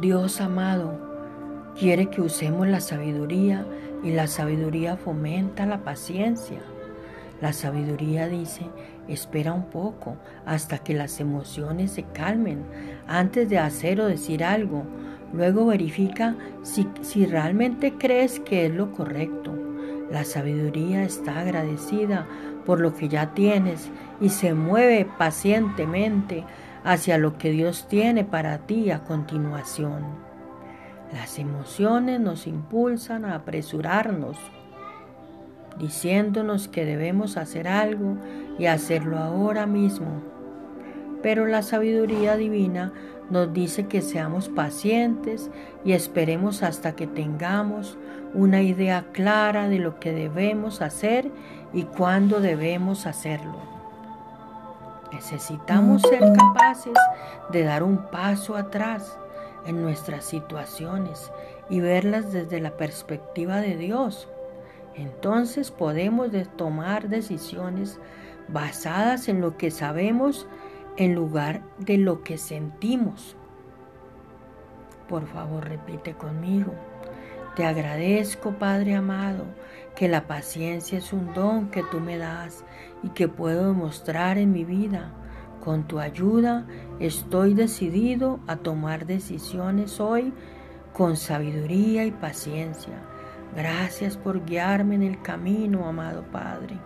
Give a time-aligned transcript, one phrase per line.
[0.00, 3.64] Dios amado quiere que usemos la sabiduría
[4.04, 6.60] y la sabiduría fomenta la paciencia.
[7.40, 8.66] La sabiduría dice,
[9.08, 12.62] espera un poco hasta que las emociones se calmen
[13.06, 14.82] antes de hacer o decir algo.
[15.32, 19.54] Luego verifica si, si realmente crees que es lo correcto.
[20.10, 22.26] La sabiduría está agradecida
[22.66, 23.90] por lo que ya tienes
[24.20, 26.44] y se mueve pacientemente
[26.86, 30.04] hacia lo que Dios tiene para ti a continuación.
[31.12, 34.38] Las emociones nos impulsan a apresurarnos,
[35.80, 38.16] diciéndonos que debemos hacer algo
[38.56, 40.22] y hacerlo ahora mismo.
[41.22, 42.92] Pero la sabiduría divina
[43.30, 45.50] nos dice que seamos pacientes
[45.84, 47.98] y esperemos hasta que tengamos
[48.32, 51.32] una idea clara de lo que debemos hacer
[51.72, 53.75] y cuándo debemos hacerlo.
[55.12, 56.94] Necesitamos ser capaces
[57.50, 59.18] de dar un paso atrás
[59.66, 61.30] en nuestras situaciones
[61.68, 64.28] y verlas desde la perspectiva de Dios.
[64.94, 68.00] Entonces podemos tomar decisiones
[68.48, 70.46] basadas en lo que sabemos
[70.96, 73.36] en lugar de lo que sentimos.
[75.08, 76.72] Por favor, repite conmigo.
[77.56, 79.46] Te agradezco, Padre amado,
[79.94, 82.62] que la paciencia es un don que tú me das
[83.02, 85.14] y que puedo demostrar en mi vida.
[85.64, 86.66] Con tu ayuda
[87.00, 90.34] estoy decidido a tomar decisiones hoy
[90.92, 93.00] con sabiduría y paciencia.
[93.56, 96.76] Gracias por guiarme en el camino, amado Padre.